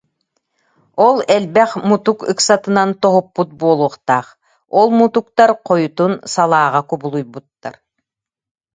Ол 1.07 1.17
элбэх 1.35 1.71
мутук 1.87 2.19
ыксатынан 2.31 2.89
тоһуппут 3.01 3.49
буолуохтаах, 3.59 4.27
ол 4.79 4.87
мутуктар 4.99 5.51
хойутун 5.65 6.13
салааҕа 6.33 6.81
кубулуйбуттар 6.89 7.75